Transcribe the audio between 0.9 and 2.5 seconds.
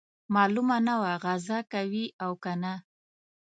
وه غزا کوي او